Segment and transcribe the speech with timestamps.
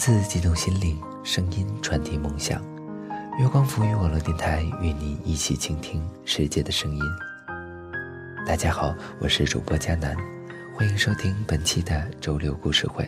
[0.00, 2.62] 字激动心灵，声音传递梦想。
[3.38, 7.02] 月光浮语网络电台与你一起倾听世界的声音。
[8.46, 10.16] 大家好，我是主播佳楠，
[10.74, 13.06] 欢迎收听本期的周六故事会。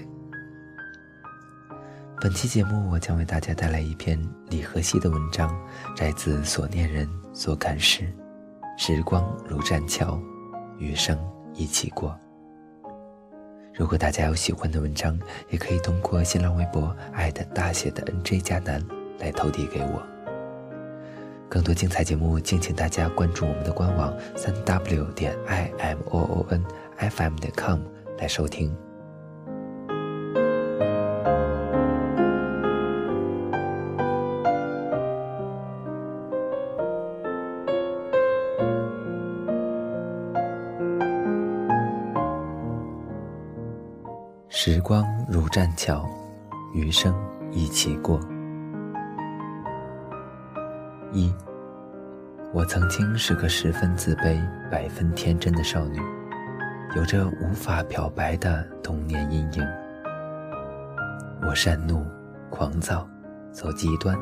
[2.21, 5.51] 本期节目，我将为大家带来一篇李和熙的文章，
[5.97, 8.07] 摘自所念人所感时。
[8.77, 10.21] 时光如栈桥，
[10.77, 11.19] 余生
[11.55, 12.15] 一起过。
[13.75, 15.19] 如果大家有喜欢的文章，
[15.49, 18.85] 也可以通过新浪微博“爱的大写的 NJ 加南”
[19.19, 20.03] 来投递给我。
[21.49, 26.63] 更多精彩节目，敬请大家关注我们的官网三 w 点 i m o o n
[26.97, 27.81] f m 点 com
[28.19, 28.75] 来收听。
[45.53, 46.09] 栈桥，
[46.73, 47.15] 余生
[47.51, 48.19] 一起过。
[51.13, 51.31] 一，
[52.55, 56.01] 我曾经是个十分自卑、百分天真的少女，
[56.97, 59.63] 有着无法漂白的童年阴影。
[61.47, 62.03] 我善怒、
[62.49, 63.07] 狂躁、
[63.53, 64.19] 走极端。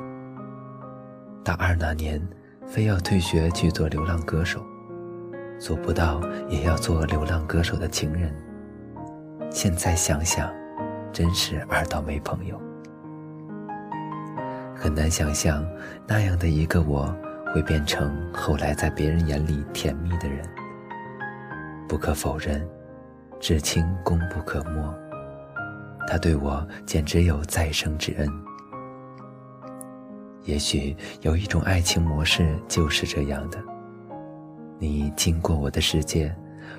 [1.44, 2.20] 大二那年，
[2.66, 4.60] 非要退学去做流浪歌手，
[5.60, 8.34] 做不到也要做流浪歌手的情人。
[9.48, 10.52] 现在想想，
[11.12, 12.60] 真是二到没朋友。
[14.74, 15.64] 很难想象，
[16.06, 17.14] 那样的一个我，
[17.52, 20.48] 会变成后来在别人眼里甜蜜的人。
[21.88, 22.66] 不可否认，
[23.40, 24.94] 至亲功不可没，
[26.06, 28.28] 他对我简直有再生之恩。
[30.44, 33.58] 也许有一种爱情模式就是这样的：
[34.78, 36.34] 你经过我的世界，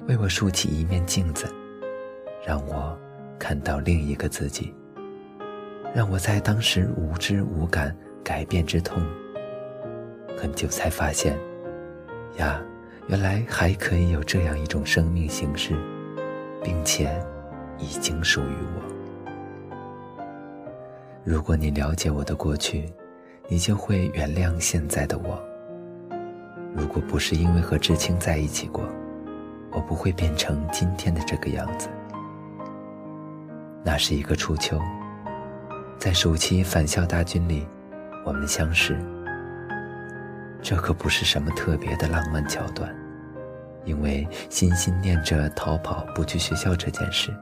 [0.07, 1.45] 为我竖起一面镜子。
[2.43, 2.97] 让我
[3.41, 4.71] 看到另一个自己，
[5.95, 7.93] 让我在当时无知无感
[8.23, 9.03] 改变之痛，
[10.37, 11.35] 很久才发现，
[12.37, 12.61] 呀，
[13.07, 15.75] 原来还可以有这样一种生命形式，
[16.63, 17.11] 并且
[17.79, 19.71] 已经属于我。
[21.23, 22.93] 如果你了解我的过去，
[23.47, 25.43] 你就会原谅现在的我。
[26.75, 28.87] 如果不是因为和知青在一起过，
[29.71, 31.89] 我不会变成今天的这个样子。
[33.83, 34.79] 那是一个初秋，
[35.97, 37.67] 在暑期返校大军里，
[38.23, 38.95] 我们相识。
[40.61, 42.95] 这可不是什么特别的浪漫桥段，
[43.83, 47.35] 因为心心念着逃跑不去学校这件事，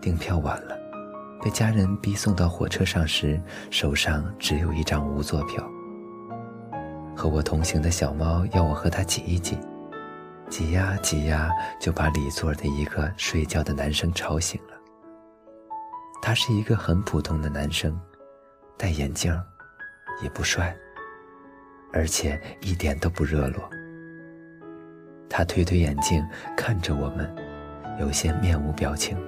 [0.00, 0.74] 订票晚了，
[1.42, 3.38] 被家人逼送到火车上时，
[3.70, 5.62] 手上只有一张无座票。
[7.14, 9.58] 和我同行的小猫要我和它挤一挤，
[10.48, 14.71] 挤呀挤呀，就把里座的一个睡觉的男生吵醒了。
[16.24, 18.00] 他是一个很普通的男生，
[18.78, 19.36] 戴眼镜，
[20.22, 20.74] 也不帅，
[21.92, 23.68] 而且一点都不热络。
[25.28, 26.24] 他推推眼镜，
[26.56, 27.28] 看着我们，
[27.98, 29.18] 有些面无表情。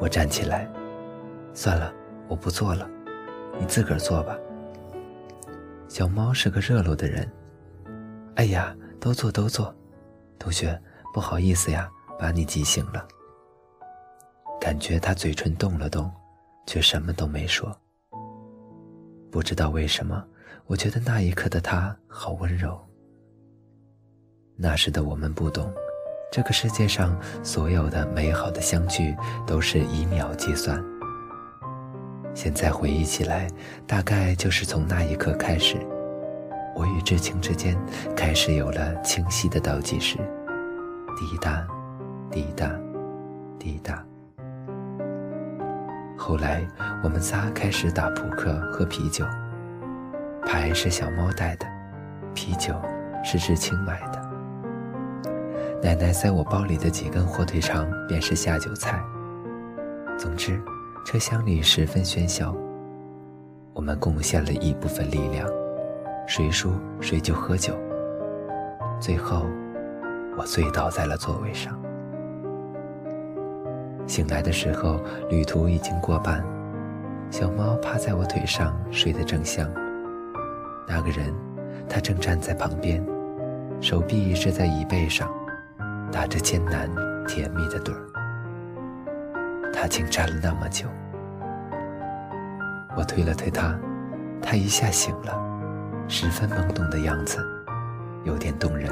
[0.00, 0.66] 我站起来，
[1.52, 1.92] 算了，
[2.26, 2.88] 我不坐了，
[3.60, 4.34] 你自个儿坐吧。
[5.88, 7.30] 小猫是个热络的人，
[8.36, 9.74] 哎呀，都坐都坐，
[10.38, 10.80] 同学，
[11.12, 11.86] 不好意思呀，
[12.18, 13.06] 把你挤醒了。
[14.62, 16.08] 感觉他嘴唇动了动，
[16.68, 17.76] 却什么都没说。
[19.28, 20.24] 不知道为什么，
[20.66, 22.80] 我觉得那一刻的他好温柔。
[24.54, 25.68] 那时的我们不懂，
[26.30, 30.80] 这个世界上所有的美好的相聚都是以秒计算。
[32.32, 33.50] 现在回忆起来，
[33.84, 35.76] 大概就是从那一刻开始，
[36.76, 37.76] 我与至情之间
[38.16, 40.18] 开始有了清晰的倒计时，
[41.18, 41.66] 滴答，
[42.30, 42.70] 滴答，
[43.58, 44.06] 滴答。
[46.24, 46.64] 后来，
[47.02, 49.26] 我们仨开始打扑克、喝啤酒。
[50.46, 51.66] 牌是小猫带的，
[52.32, 52.80] 啤酒
[53.24, 54.22] 是志清买的。
[55.82, 59.02] 奶奶塞我包里的几根火腿肠便是下酒菜。
[60.16, 60.62] 总之，
[61.04, 62.56] 车厢里十分喧嚣。
[63.74, 65.44] 我们贡献了一部分力量，
[66.28, 66.70] 谁输
[67.00, 67.76] 谁就喝酒。
[69.00, 69.44] 最后，
[70.38, 71.76] 我醉倒在了座位上。
[74.06, 75.00] 醒来的时候，
[75.30, 76.44] 旅途已经过半，
[77.30, 79.68] 小猫趴在我腿上睡得正香。
[80.86, 81.32] 那个人，
[81.88, 83.02] 他正站在旁边，
[83.80, 85.30] 手臂支在椅背上，
[86.10, 86.90] 打着艰难
[87.26, 88.02] 甜蜜的盹儿。
[89.72, 90.86] 他竟站了那么久。
[92.94, 93.78] 我推了推他，
[94.42, 95.40] 他一下醒了，
[96.08, 97.38] 十分懵懂的样子，
[98.24, 98.90] 有点动人。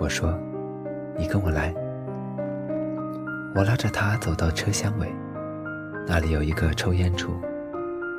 [0.00, 0.36] 我说
[1.16, 1.72] ：“你跟我来。”
[3.54, 5.12] 我拉着他走到车厢尾，
[6.06, 7.32] 那里有一个抽烟处，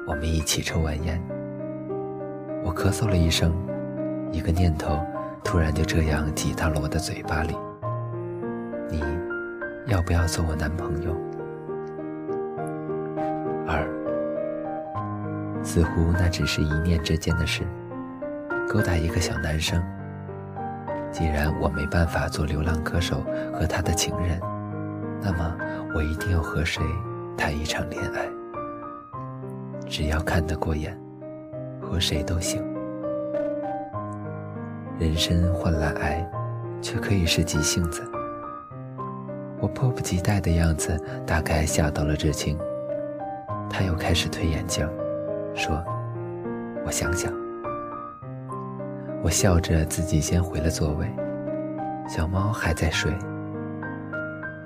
[0.06, 1.22] 我们一起抽完烟。
[2.64, 3.54] 我咳嗽了一声，
[4.32, 5.00] 一个念头
[5.44, 7.56] 突然就这样挤到了我的嘴巴里：
[8.90, 9.02] 你
[9.86, 11.16] 要不要做我男朋友？
[13.66, 13.88] 二，
[15.64, 17.64] 似乎那只是一念之间的事，
[18.68, 19.82] 勾搭一个小男生。
[21.12, 23.24] 既然我没办法做流浪歌手
[23.54, 24.40] 和他的情人，
[25.22, 25.56] 那么
[25.94, 26.84] 我一定要和谁
[27.38, 28.30] 谈一场恋爱。
[29.88, 30.98] 只要看得过眼，
[31.82, 32.64] 和谁都行。
[35.00, 36.30] 人参换来爱，
[36.82, 38.04] 却可以是急性子。
[39.60, 42.58] 我迫不及待的样子，大概吓到了志清。
[43.70, 44.88] 他又开始推眼镜，
[45.54, 45.84] 说
[46.86, 47.34] ：“我想想。”
[49.22, 51.06] 我笑着自己先回了座位，
[52.08, 53.12] 小猫还在睡。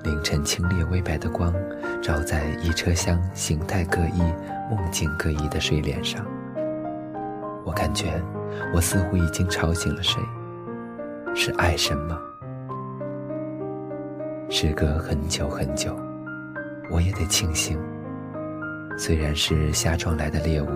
[0.04, 1.54] 凌晨清冽微白的光，
[2.02, 4.20] 照在一车厢形态各异、
[4.70, 6.26] 梦境各异的睡脸上。
[7.66, 8.22] 我感觉，
[8.74, 10.22] 我似乎已经吵醒了谁。
[11.34, 12.20] 是爱神吗？
[14.50, 15.98] 时隔很久很久，
[16.92, 17.80] 我也得庆幸。
[18.98, 20.68] 虽然是瞎撞来的猎物，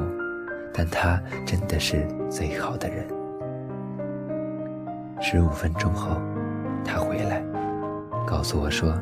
[0.73, 3.05] 但他真的是最好的人。
[5.19, 6.19] 十五分钟后，
[6.83, 7.43] 他回来，
[8.25, 8.99] 告诉我说：“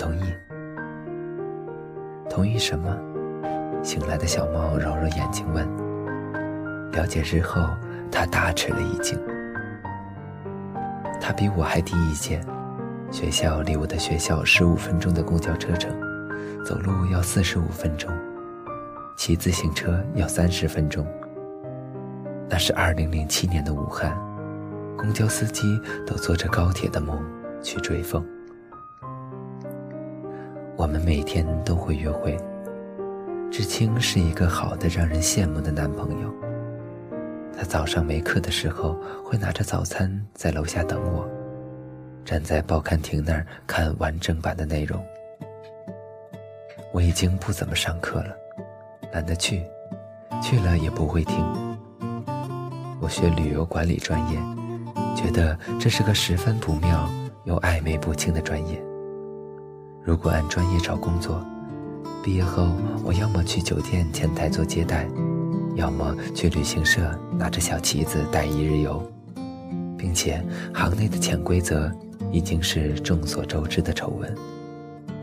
[0.00, 0.34] 同意。”
[2.30, 2.96] 同意什么？
[3.82, 5.68] 醒来的小猫揉揉眼睛问。
[6.92, 7.62] 了解之后，
[8.10, 9.18] 他大吃了一惊。
[11.20, 12.40] 他比我还低一届，
[13.10, 15.92] 学校离我的学校十五分钟的公交车程，
[16.64, 18.10] 走路要四十五分钟，
[19.16, 21.06] 骑自行车要三十分钟。
[22.48, 24.16] 那是二零零七年的武汉。
[24.98, 27.18] 公交司机都坐着高铁的梦
[27.62, 28.26] 去追风。
[30.80, 32.34] 我们每天都会约会。
[33.52, 36.34] 知青是一个好的、让人羡慕的男朋友。
[37.54, 41.28] 他早上没课的时候会拿着早餐在楼下等我，
[42.24, 45.04] 站在报刊亭那儿看完整版的内容。
[46.94, 48.34] 我已经不怎么上课了，
[49.12, 49.62] 懒得去，
[50.42, 51.44] 去了也不会听。
[53.02, 54.38] 我学旅游管理专业。
[55.14, 57.06] 觉得这是个十分不妙
[57.44, 58.82] 又暧昧不清的专业。
[60.02, 61.44] 如果按专业找工作，
[62.22, 62.68] 毕业后
[63.04, 65.08] 我要么去酒店前台做接待，
[65.74, 69.02] 要么去旅行社拿着小旗子带一日游，
[69.96, 71.90] 并且行内的潜规则
[72.32, 74.34] 已经是众所周知的丑闻：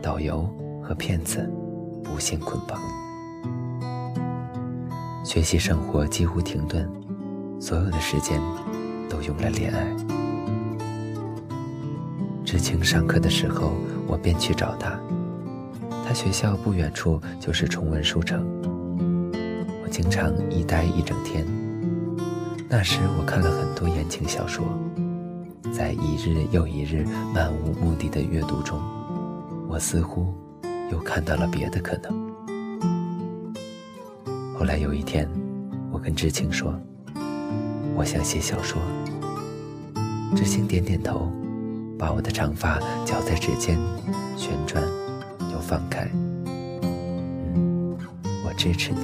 [0.00, 0.48] 导游
[0.82, 1.48] 和骗子
[2.02, 2.80] 不幸捆绑。
[5.24, 6.88] 学习生活几乎停顿，
[7.60, 8.40] 所有的时间。
[9.10, 9.96] 都用来恋爱。
[12.44, 13.72] 知青上课的时候，
[14.08, 14.98] 我便去找他。
[16.04, 18.44] 他学校不远处就是崇文书城。
[19.84, 21.46] 我经常一待一整天。
[22.68, 24.64] 那时我看了很多言情小说，
[25.72, 28.80] 在一日又一日漫无目的的阅读中，
[29.68, 30.34] 我似乎
[30.90, 32.28] 又看到了别的可能。
[34.58, 35.28] 后来有一天，
[35.92, 36.74] 我跟知青说。
[37.94, 38.80] 我想写小说。
[40.36, 41.32] 知青点点头，
[41.98, 43.76] 把我的长发绞在指尖，
[44.36, 44.82] 旋转，
[45.52, 46.08] 又放开。
[46.82, 47.98] 嗯，
[48.44, 49.00] 我支持你。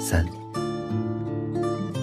[0.00, 0.26] 三，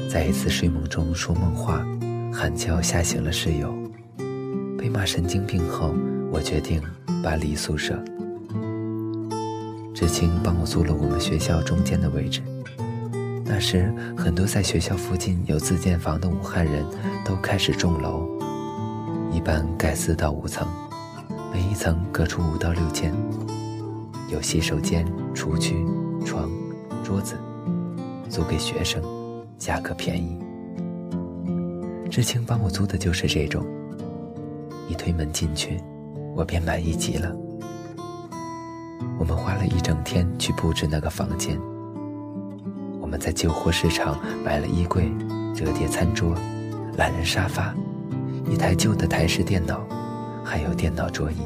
[0.09, 1.85] 在一次睡梦中说梦话，
[2.31, 3.75] 喊叫吓醒了室友。
[4.77, 5.93] 被骂神经病后，
[6.31, 6.81] 我决定
[7.21, 8.01] 搬离宿舍。
[9.93, 12.41] 知青帮我租了我们学校中间的位置。
[13.49, 16.85] 那时，很多在学校附近有自建房的武汉人
[17.23, 18.27] 都开始种楼，
[19.31, 20.67] 一般盖四到五层，
[21.53, 23.13] 每一层隔出五到六间，
[24.29, 25.85] 有洗手间、厨区、
[26.25, 26.49] 床、
[27.03, 27.35] 桌子，
[28.29, 29.01] 租给学生，
[29.57, 30.37] 价格便宜。
[32.11, 33.65] 知青帮我租的就是这种。
[34.89, 35.81] 一推门进去，
[36.35, 37.33] 我便满意极了。
[39.17, 41.57] 我们花了一整天去布置那个房间。
[43.07, 45.09] 我们在旧货市场买了衣柜、
[45.55, 46.35] 折叠餐桌、
[46.97, 47.73] 懒人沙发、
[48.51, 49.81] 一台旧的台式电脑，
[50.43, 51.37] 还有电脑桌椅。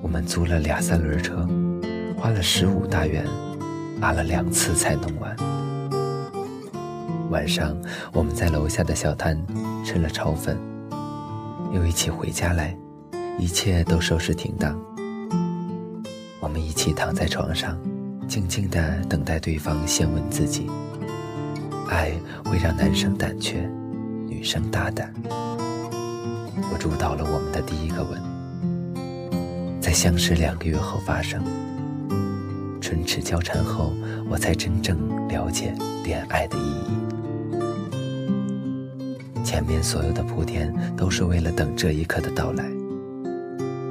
[0.00, 1.46] 我们租了俩三轮车，
[2.16, 3.26] 花了十五大元，
[4.00, 5.36] 拉了两次才弄完。
[7.28, 7.76] 晚上
[8.14, 9.38] 我们在楼下的小摊
[9.84, 10.58] 吃了炒粉，
[11.74, 12.74] 又一起回家来，
[13.38, 14.80] 一切都收拾停当。
[16.40, 17.78] 我们一起躺在床上，
[18.30, 20.70] 静静地等待对方先吻自己。
[21.88, 22.12] 爱
[22.44, 23.68] 会让男生胆怯，
[24.28, 25.12] 女生大胆。
[26.72, 28.22] 我主导了我们的第一个吻，
[29.80, 31.42] 在相识两个月后发生。
[32.80, 33.92] 唇齿交缠后，
[34.30, 34.96] 我才真正
[35.26, 36.94] 了解恋爱的意义。
[39.42, 42.64] 前面所有的铺垫都是为了等这一刻的到来。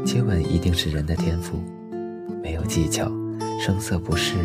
[0.06, 1.62] 接吻一定是人的天赋，
[2.42, 3.12] 没有技巧，
[3.60, 4.36] 声色不适，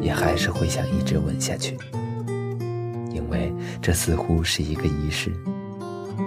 [0.00, 1.76] 也还是会想一直吻下去。
[3.12, 3.52] 因为
[3.82, 5.30] 这似乎是一个仪式，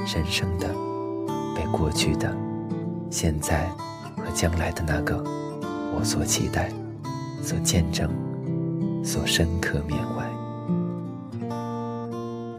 [0.06, 0.68] 神圣的，
[1.56, 2.32] 被过去的、
[3.10, 3.66] 现在
[4.16, 5.18] 和将来的那个
[5.96, 6.72] 我所期待、
[7.42, 8.08] 所见证、
[9.04, 10.28] 所深刻缅怀。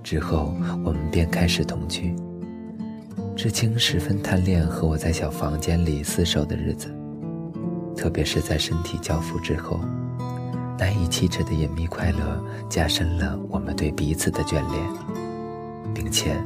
[0.02, 0.52] 之后，
[0.84, 2.16] 我们便开始同居。
[3.36, 6.92] 知青十分贪恋和我在小房间里厮守的日子，
[7.98, 9.80] 特别是在身体交付之后，
[10.78, 14.80] 难以启齿的隐秘快乐加深了我们对彼此的眷恋，
[15.92, 16.36] 并且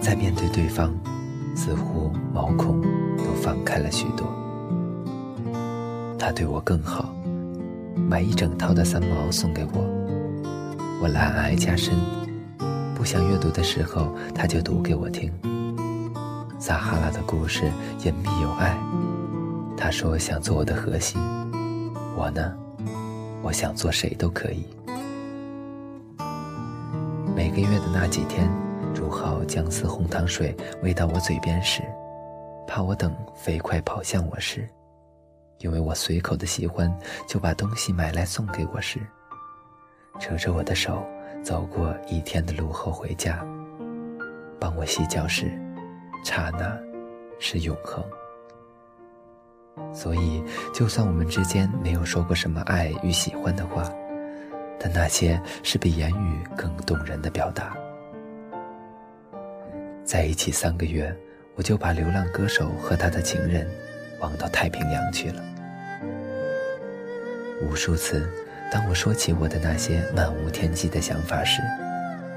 [0.00, 0.92] 在面对对方，
[1.54, 2.82] 似乎毛孔
[3.18, 4.26] 都放开了许多。
[6.18, 7.14] 他对我更好，
[7.94, 9.84] 买一整套的三毛送给我，
[11.00, 11.94] 我懒癌加深，
[12.96, 15.32] 不想阅读的时候，他就读给我听。
[16.58, 17.70] 撒哈拉的故事
[18.04, 18.76] 隐秘有爱。
[19.76, 21.20] 他说想做我的核心，
[22.16, 22.56] 我呢，
[23.42, 24.66] 我想做谁都可以。
[27.36, 28.50] 每个月的那几天，
[28.94, 31.82] 煮好姜丝红糖水喂到我嘴边时，
[32.66, 34.66] 怕我等飞快跑向我时，
[35.58, 36.92] 因为我随口的喜欢，
[37.28, 38.98] 就把东西买来送给我时，
[40.18, 41.04] 扯着我的手
[41.44, 43.46] 走过一天的路后回家，
[44.58, 45.52] 帮我洗脚时。
[46.24, 46.76] 刹那，
[47.38, 48.02] 是永恒。
[49.92, 50.42] 所以，
[50.74, 53.82] 就算我们之间没有说过什么爱与喜欢的话，
[54.78, 57.76] 但那些是比言语更动人的表达。
[60.04, 61.14] 在一起三个月，
[61.54, 63.68] 我就把流浪歌手和他的情人
[64.20, 65.42] 忘到太平洋去了。
[67.62, 68.28] 无数次，
[68.70, 71.62] 当我说起我的那些漫无天际的想法时，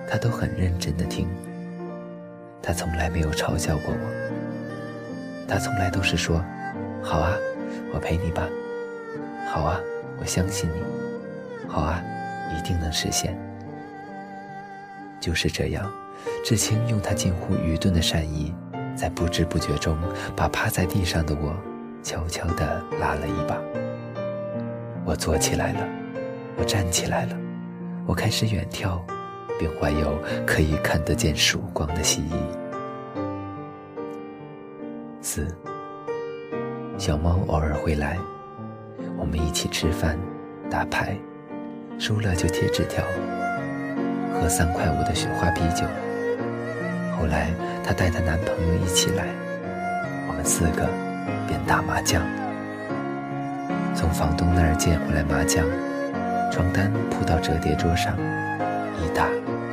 [0.09, 1.27] 他都很认真的听。
[2.61, 6.43] 他从来没有嘲笑过我，他从来都是说
[7.01, 7.33] ：“好啊，
[7.93, 8.47] 我陪你吧。
[9.47, 9.79] 好啊，
[10.19, 10.81] 我相信你。
[11.67, 12.03] 好啊，
[12.57, 13.37] 一定能实现。”
[15.19, 15.91] 就是这样，
[16.45, 18.53] 志清用他近乎愚钝的善意，
[18.95, 19.97] 在不知不觉中
[20.35, 21.55] 把趴在地上的我
[22.03, 23.57] 悄悄地拉了一把。
[25.05, 25.87] 我坐起来了，
[26.57, 27.37] 我站起来了，
[28.05, 28.99] 我开始远眺。
[29.59, 32.35] 并怀有可以看得见曙光的希冀。
[35.21, 35.53] 四，
[36.99, 38.17] 小猫偶尔会来，
[39.17, 40.19] 我们一起吃饭、
[40.69, 41.17] 打牌，
[41.97, 43.01] 输了就贴纸条，
[44.33, 45.87] 喝三块五的雪花啤酒。
[47.17, 47.51] 后来
[47.85, 49.27] 她带她男朋友一起来，
[50.27, 50.89] 我们四个
[51.47, 52.21] 便打麻将。
[53.95, 55.65] 从房东那儿借回来麻将，
[56.51, 58.13] 床单铺到折叠桌上。
[59.01, 59.29] 一打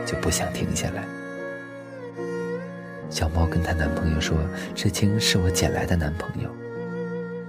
[0.06, 1.02] 就不想停下来。
[3.10, 4.38] 小猫跟她男朋友说
[4.76, 6.48] ：“志清是我捡来的男朋友。”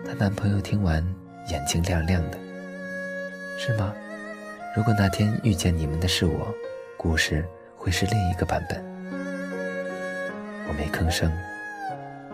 [0.07, 1.05] 她男朋友听完，
[1.49, 2.37] 眼睛亮亮的。
[3.57, 3.93] 是吗？
[4.73, 6.47] 如果那天遇见你们的是我，
[6.95, 7.45] 故事
[7.75, 8.81] 会是另一个版本。
[10.69, 11.29] 我没吭声。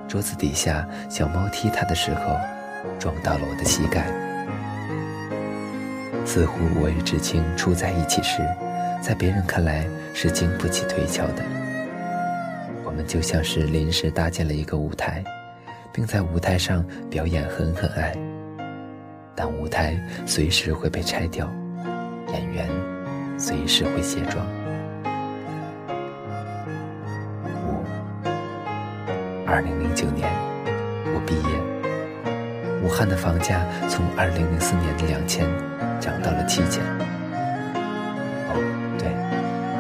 [0.08, 2.38] 桌子底下，小猫踢它的时候，
[3.00, 4.06] 撞到了我的膝盖。
[6.26, 8.42] 似乎我与志清处在一起时。
[9.02, 11.44] 在别人看来是经不起推敲的。
[12.86, 15.22] 我们就像是临时搭建了一个舞台，
[15.94, 18.14] 并在舞台上表演狠狠爱。
[19.36, 19.96] 但舞台
[20.26, 21.50] 随时会被拆掉，
[22.34, 22.68] 演员
[23.38, 24.46] 随时会卸妆。
[27.66, 27.84] 五，
[29.48, 30.30] 二零零九年，
[31.14, 31.74] 我毕业。
[32.84, 35.48] 武汉的房价从二零零四年的两千
[36.02, 36.84] 涨到了七千。
[38.50, 38.60] 哦，
[39.00, 39.08] 对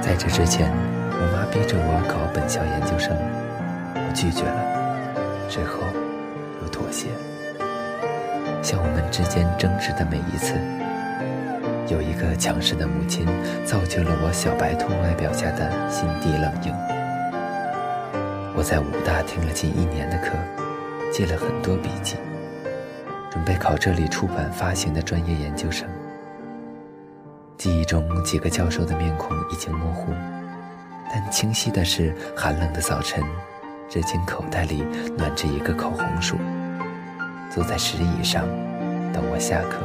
[0.01, 0.71] 在这之前，
[1.11, 3.13] 我妈逼着我考本校研究生，
[3.93, 5.83] 我拒绝了，之后
[6.93, 7.09] 又妥协。
[8.61, 10.53] 像我们之间争执的每一次，
[11.89, 13.25] 有一个强势的母亲
[13.65, 16.73] 造就了我小白兔外表下的心地冷硬。
[18.55, 20.31] 我在武大听了近一年的课，
[21.11, 22.15] 记了很多笔记，
[23.31, 25.87] 准备考这里出版发行的专业研究生。
[27.57, 30.11] 记忆中几个教授的面孔已经模糊，
[31.11, 33.23] 但清晰的是，寒冷的早晨，
[33.89, 34.83] 至今口袋里
[35.17, 36.35] 暖着一个口红薯，
[37.53, 38.47] 坐在石椅上
[39.13, 39.77] 等我下课。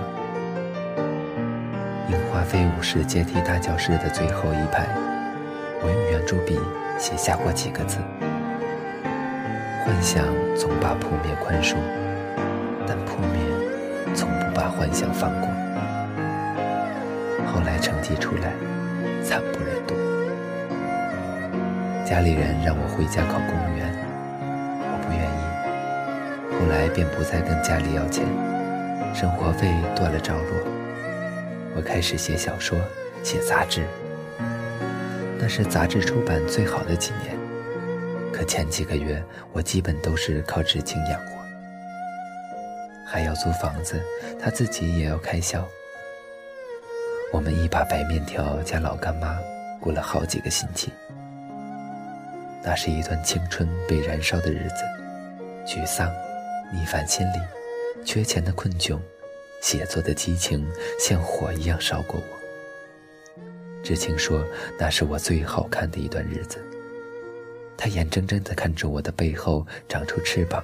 [2.09, 4.89] 樱花飞舞时阶梯大教室的最后一排，
[5.83, 6.59] 我用圆珠笔
[6.99, 7.99] 写下过几个字：
[9.85, 10.25] 幻想
[10.57, 11.75] 总把扑灭宽恕，
[12.87, 13.39] 但扑灭。
[14.15, 15.51] 从不把幻想放过。
[17.53, 18.55] 后来成绩出来，
[19.23, 19.95] 惨不忍睹。
[22.09, 23.93] 家里人让我回家考公务员，
[26.59, 28.27] 后来便不再跟家里要钱，
[29.15, 30.53] 生活费断了着落。
[31.77, 32.77] 我开始写小说，
[33.23, 33.87] 写杂志。
[35.38, 37.37] 那是杂志出版最好的几年，
[38.33, 39.23] 可前几个月
[39.53, 41.33] 我基本都是靠知青养活，
[43.07, 44.03] 还要租房子，
[44.43, 45.65] 他自己也要开销。
[47.33, 49.38] 我们一把白面条加老干妈
[49.81, 50.93] 过了好几个星期，
[52.65, 54.83] 那是一段青春被燃烧的日子，
[55.65, 56.11] 沮丧、
[56.73, 58.99] 逆反心理、缺钱的困窘、
[59.61, 60.67] 写作的激情，
[61.01, 62.39] 像火一样烧过我。
[63.83, 64.45] 知青说
[64.79, 66.59] ：“那是我最好看的一段日子。”
[67.77, 70.63] 他眼睁睁地看着我的背后长出翅膀，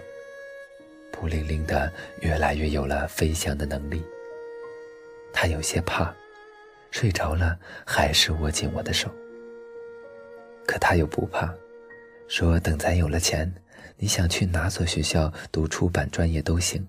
[1.17, 4.03] 孤零零的，越来越有了飞翔的能力。
[5.33, 6.13] 他有些怕，
[6.91, 9.09] 睡着了还是握紧我的手。
[10.67, 11.55] 可他又不怕，
[12.27, 13.51] 说：“等咱有了钱，
[13.97, 16.87] 你想去哪所学校读出版专业都行，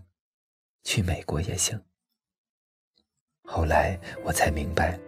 [0.83, 1.79] 去美国也行。”
[3.47, 4.99] 后来我才明白。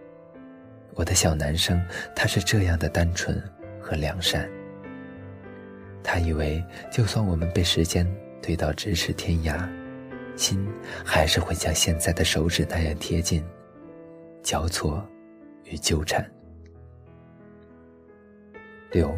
[0.94, 1.80] 我的小男生，
[2.14, 3.40] 他是这样的单纯
[3.80, 4.50] 和良善。
[6.02, 8.04] 他以为，就算我们被时间
[8.42, 9.68] 推到咫尺天涯，
[10.36, 10.66] 心
[11.04, 13.44] 还是会像现在的手指那样贴近，
[14.42, 15.06] 交错
[15.64, 16.28] 与纠缠。
[18.90, 19.16] 六，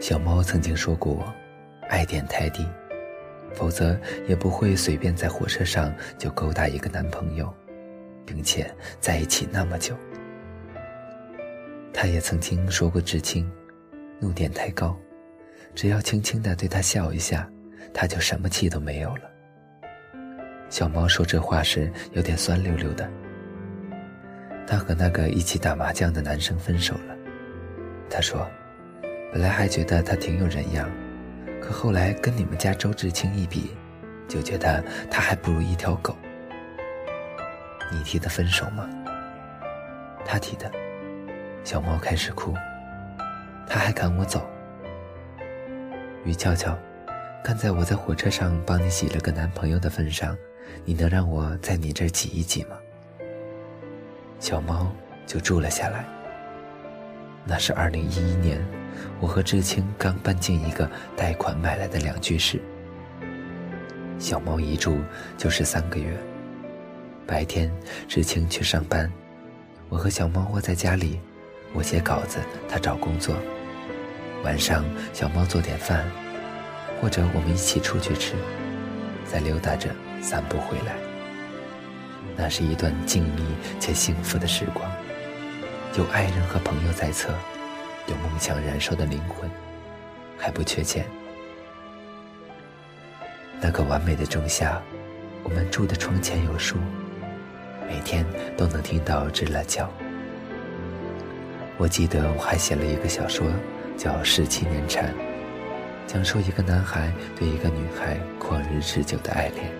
[0.00, 1.24] 小猫曾经说过，
[1.88, 2.64] 爱点太低，
[3.52, 7.52] 否则也不会随便在火车上就勾搭一个男朋友，
[8.24, 9.96] 并且在一起那么久。
[11.92, 13.50] 他也曾经说过知青，
[14.20, 14.96] 怒点太高，
[15.74, 17.50] 只要轻轻的对他笑一下，
[17.92, 19.22] 他就什么气都没有了。
[20.68, 23.10] 小猫说这话时有点酸溜溜的。
[24.64, 27.16] 他和那个一起打麻将的男生分手了。
[28.08, 28.48] 他说，
[29.30, 30.90] 本来还觉得他挺有人样，
[31.60, 33.76] 可后来跟你们家周志清一比，
[34.26, 36.16] 就觉得他还不如一条狗。
[37.92, 38.88] 你提的分手吗？
[40.24, 40.70] 他提的。
[41.64, 42.54] 小猫开始哭，
[43.66, 44.48] 他还赶我走。
[46.24, 46.74] 于俏俏，
[47.44, 50.34] 看在我在火车上帮你洗了个男朋友的份上，
[50.86, 52.78] 你能让我在你这儿挤一挤吗？
[54.40, 54.90] 小猫
[55.26, 56.06] 就住了下来。
[57.50, 58.62] 那是二零一一年，
[59.20, 62.60] 我和志清刚搬进一个贷款买来的两居室。
[64.18, 64.98] 小猫一住
[65.38, 66.14] 就是三个月。
[67.26, 67.72] 白天
[68.06, 69.10] 志清去上班，
[69.88, 71.18] 我和小猫窝在家里。
[71.72, 73.34] 我写稿子，他找工作。
[74.44, 74.84] 晚上，
[75.14, 76.04] 小猫做点饭，
[77.00, 78.34] 或者我们一起出去吃，
[79.24, 79.88] 再溜达着
[80.20, 80.94] 散步回来。
[82.36, 83.40] 那是一段静谧
[83.80, 84.90] 且幸福的时光，
[85.96, 87.30] 有爱人和朋友在侧，
[88.06, 89.50] 有梦想燃烧的灵魂，
[90.36, 91.04] 还不缺钱。
[93.60, 94.80] 那个完美的仲夏，
[95.42, 96.76] 我们住的窗前有树，
[97.88, 98.24] 每天
[98.56, 99.90] 都能听到知了叫。
[101.78, 103.46] 我记得我还写了一个小说，
[103.96, 105.04] 叫《十七年蝉》，
[106.06, 109.72] 讲述一个男孩对一个女孩旷日持久的爱恋，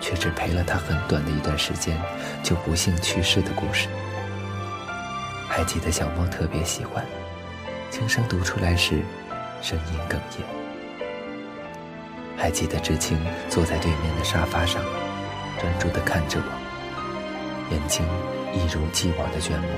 [0.00, 2.00] 却只陪了她很短的一段时间，
[2.42, 3.88] 就不幸去世的故事。
[5.56, 7.04] 还记得小猫特别喜欢，
[7.88, 9.02] 轻声读出来时，
[9.62, 10.44] 声音哽咽。
[12.36, 13.16] 还记得知青
[13.48, 14.82] 坐在对面的沙发上，
[15.60, 18.04] 专注地看着我，眼睛
[18.52, 19.68] 一如既往的眷慕。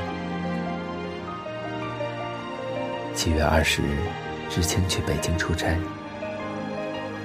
[3.14, 3.98] 七月二十日，
[4.48, 5.76] 知青去北京出差。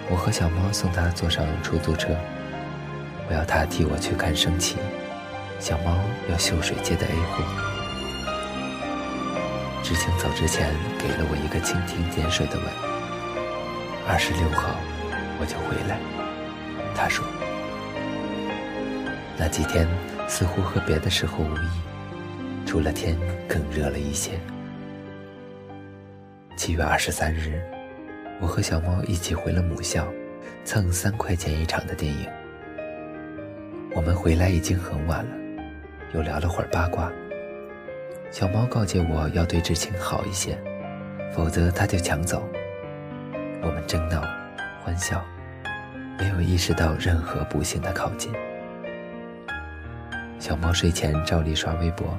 [0.10, 2.10] 我和小猫送他坐上出租车，
[3.30, 4.76] 我要他替我去看升旗，
[5.58, 5.98] 小猫
[6.30, 7.71] 要秀水街的 A 货。
[9.84, 12.65] 知青走之前给了我一个蜻蜓点水的吻。
[14.08, 14.76] 二十六号
[15.39, 16.00] 我就回来，
[16.96, 17.26] 他说。
[19.38, 19.88] 那几天
[20.28, 23.17] 似乎和别的时候无异，除了天
[23.48, 24.39] 更热了一些。
[26.56, 27.60] 七月二十三日，
[28.39, 30.08] 我和小猫一起回了母校，
[30.63, 32.28] 蹭三块钱一场的电影。
[33.96, 35.32] 我们回来已经很晚了，
[36.13, 37.12] 又聊了会儿八卦。
[38.32, 40.58] 小猫告诫我要对知青好一些，
[41.34, 42.41] 否则他就抢走。
[43.62, 44.22] 我们争闹，
[44.82, 45.22] 欢笑，
[46.17, 48.32] 没有意识到任何不幸的靠近。
[50.39, 52.17] 小猫睡前照例刷微博，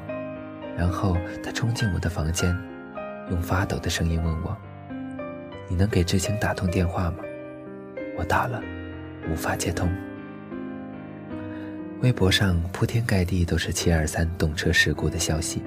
[0.77, 2.55] 然后他冲进我的房间。
[3.31, 4.55] 用发抖的声音问我
[5.67, 7.19] ：“你能给知青打通电话吗？”
[8.19, 8.61] 我打了，
[9.31, 9.91] 无法接通。
[12.03, 15.63] 微博上铺天盖地都是七二三动车事故的消息。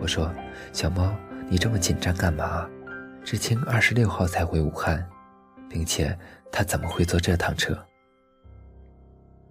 [0.00, 0.32] 我说
[0.72, 1.14] ：“小猫，
[1.48, 2.68] 你这么紧张干嘛？
[3.24, 5.04] 知青二十六号才回武汉，
[5.68, 6.16] 并且
[6.50, 7.76] 他怎么会坐这趟车？”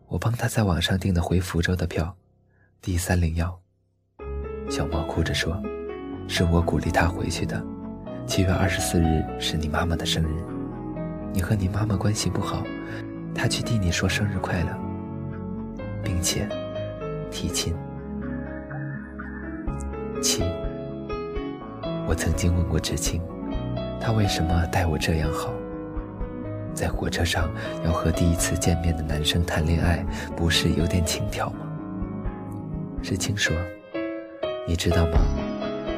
[0.08, 2.16] 我帮他在网上订的回福州的票
[2.82, 3.60] ，D 三零幺。
[4.70, 5.62] 小猫哭着说
[6.28, 7.62] ：“是我鼓励他回去的。
[8.26, 10.44] 七月二十四日是你妈妈的生日，
[11.34, 12.64] 你和你妈妈关系不好，
[13.36, 14.78] 他去替你说生日快乐。”
[16.04, 16.48] 并且
[17.30, 17.76] 提亲。
[20.22, 20.44] 七，
[22.08, 23.22] 我曾经问过知青，
[24.02, 25.54] 他为什么待我这样好？
[26.74, 27.50] 在火车上
[27.84, 31.66] 要和第一次见面的男生谈恋爱，不是有点轻佻吗？
[33.02, 33.56] 知青说
[34.68, 35.20] ：“你知道吗？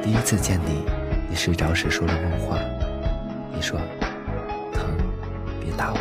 [0.02, 0.84] 第一次见你，
[1.28, 2.58] 你睡着时说了梦话，
[3.54, 3.78] 你说
[4.72, 4.84] 疼，
[5.60, 5.98] 别打我。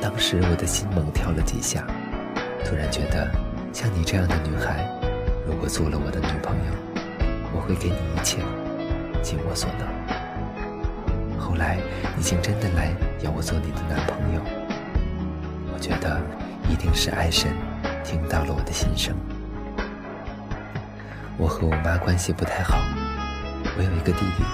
[0.00, 1.86] 当时我的心猛跳了几下。”
[2.64, 3.30] 突然觉得，
[3.72, 4.88] 像你这样的女孩，
[5.46, 6.72] 如果做了我的女朋友，
[7.52, 8.38] 我会给你一切，
[9.22, 11.38] 尽我所能。
[11.38, 11.78] 后来，
[12.16, 14.40] 你竟真的来要我做你的男朋友，
[15.72, 16.20] 我觉得
[16.68, 17.52] 一定是爱神
[18.02, 19.14] 听到了我的心声。
[21.36, 22.78] 我和我妈关系不太好，
[23.76, 24.44] 我有一个弟弟，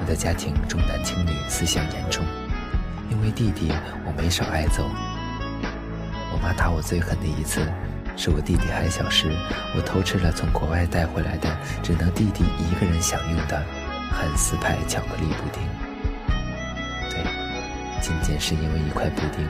[0.00, 2.24] 我的家庭重男轻女，思想严重，
[3.10, 3.70] 因为弟弟，
[4.06, 4.88] 我没少挨揍。
[6.32, 7.66] 我妈打我最狠的一次，
[8.20, 9.30] 是我弟弟还小时，
[9.76, 13.64] 我偷吃了从国外带回来的只能弟弟一个人享用的
[14.10, 15.62] 汉斯牌巧克力布丁。
[17.08, 17.22] 对，
[18.00, 19.46] 仅仅是因为一块布丁，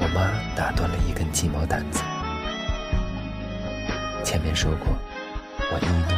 [0.00, 2.02] 我妈打断了一根鸡毛掸子。
[4.22, 4.88] 前面说过，
[5.72, 6.14] 我易怒、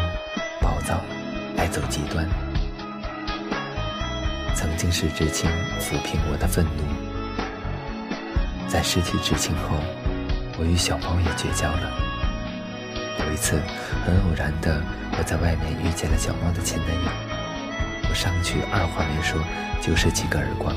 [0.60, 1.00] 暴躁、
[1.56, 2.28] 爱走极端，
[4.56, 5.48] 曾经是知青
[5.78, 6.82] 抚平我的愤怒。
[8.66, 9.76] 在失去知青后，
[10.60, 11.90] 我与小猫也绝交了。
[13.24, 13.58] 有一次，
[14.04, 14.82] 很偶然的，
[15.16, 17.10] 我在外面遇见了小猫的前男友。
[18.10, 19.40] 我上去二话没说，
[19.80, 20.76] 就是几个耳光。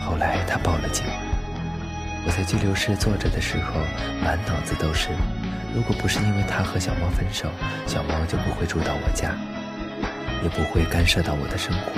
[0.00, 1.04] 后来他报了警。
[2.24, 3.78] 我在拘留室坐着的时候，
[4.24, 5.10] 满脑子都是：
[5.74, 7.46] 如果不是因为他和小猫分手，
[7.86, 9.36] 小猫就不会住到我家，
[10.42, 11.92] 也不会干涉到我的生活。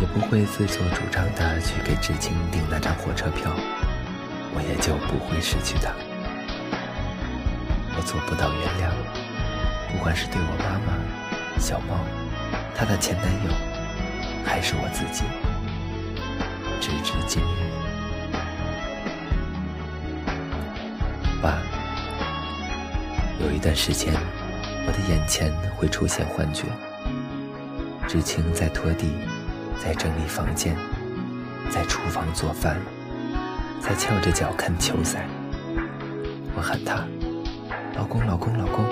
[0.00, 3.52] 也不会自作主张的去给知青订那张火车票，
[4.52, 5.92] 我也就不会失去他。
[7.96, 8.90] 我做不到原谅，
[9.90, 10.92] 不管是对我妈妈、
[11.58, 12.04] 小猫、
[12.74, 13.50] 她的前男友，
[14.44, 15.24] 还是我自己。
[16.80, 17.44] 直至今日，
[21.42, 21.58] 爸，
[23.38, 24.14] 有一段时间，
[24.86, 26.64] 我的眼前会出现幻觉，
[28.08, 29.12] 知青在拖地。
[29.82, 30.76] 在整理房间，
[31.70, 32.76] 在厨房做饭，
[33.80, 35.26] 在翘着脚看球赛。
[36.54, 37.04] 我喊他
[37.96, 38.84] ：“老公，老公，老公，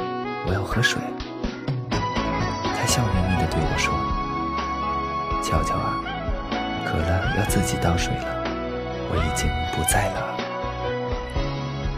[0.46, 1.00] 我要喝水。”
[1.90, 3.92] 他笑眯眯地对我说
[5.44, 6.00] ：“乔乔啊，
[6.86, 8.42] 渴了要自己倒水了，
[9.10, 10.36] 我已经不在了。”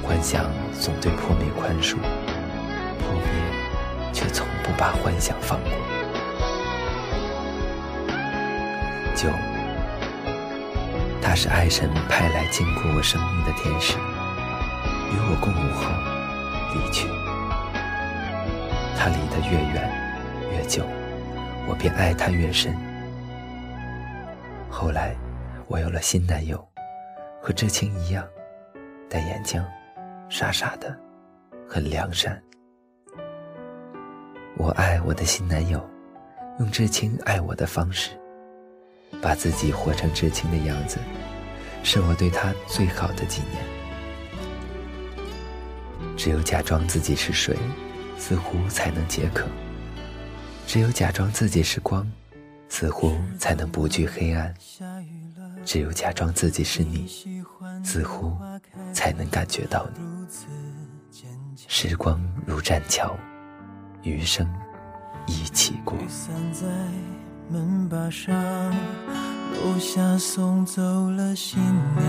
[0.02, 1.96] 幻想总对破灭宽恕，
[2.98, 5.70] 破灭却从不把幻想放过。
[9.14, 9.28] 九，
[11.30, 15.86] 他是爱神派来经过我生命的天使，与我共舞后
[16.74, 17.06] 离去。
[18.98, 19.88] 他离得越远
[20.50, 20.84] 越久，
[21.68, 22.76] 我便爱他越深。
[24.68, 25.14] 后来，
[25.68, 26.68] 我有了新男友，
[27.40, 28.26] 和知青一样，
[29.08, 29.64] 戴眼镜，
[30.28, 30.98] 傻傻的，
[31.68, 32.42] 很良善。
[34.56, 35.80] 我爱我的新男友，
[36.58, 38.19] 用知青爱我的方式。
[39.22, 40.98] 把自己活成知青的样子，
[41.82, 43.62] 是我对他最好的纪念。
[46.16, 47.56] 只有假装自己是水，
[48.18, 49.46] 似乎才能解渴；
[50.66, 52.06] 只有假装自己是光，
[52.68, 54.52] 似乎才能不惧黑暗；
[55.64, 57.08] 只有假装自己是你，
[57.82, 58.36] 似乎
[58.92, 60.00] 才能感觉到你。
[61.66, 63.16] 时光如栈桥，
[64.02, 64.46] 余生
[65.26, 65.96] 一起过。
[67.52, 68.32] 门把上，
[69.54, 72.06] 楼下送走了新娘，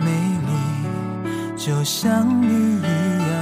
[0.00, 0.06] 美
[0.46, 0.52] 丽
[1.56, 3.34] 就像你一样。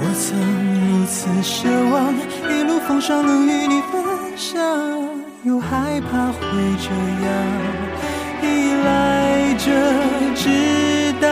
[0.00, 0.38] 我曾
[0.78, 2.14] 如此奢望，
[2.48, 3.92] 一路风霜能与你分
[4.36, 4.62] 享，
[5.42, 6.40] 又害怕会
[6.78, 6.88] 这
[7.24, 7.28] 样
[8.44, 8.46] 依
[8.84, 9.66] 赖着，
[10.36, 11.26] 直到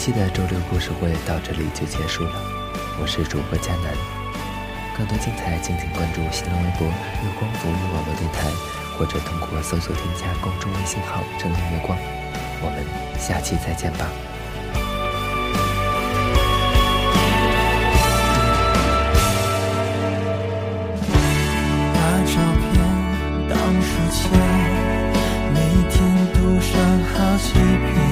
[0.00, 2.32] 期的周六故事会到这里就结束了，
[2.98, 3.92] 我是主播佳楠，
[4.96, 8.48] 更多精彩敬请关注新浪微博月光读物网络电台，
[8.96, 11.98] 或者通过搜索添加公众微信号，正念月光。
[12.62, 12.82] 我们
[13.20, 14.08] 下期再见吧。
[21.92, 22.72] 把照片
[23.50, 24.32] 当书签，
[25.52, 25.60] 每
[25.90, 26.00] 天
[26.32, 26.72] 读上
[27.12, 28.09] 好几遍。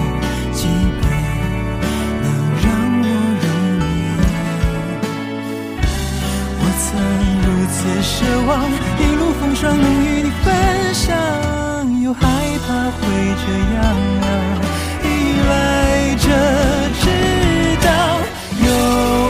[7.70, 8.64] 此奢望
[8.98, 12.20] 一路风霜能与你分享又害
[12.66, 12.98] 怕会
[13.44, 13.84] 这样
[14.22, 14.26] 啊。
[15.04, 15.06] 依
[15.48, 16.26] 赖着
[17.00, 17.04] 直
[17.84, 17.88] 到
[18.66, 19.27] 有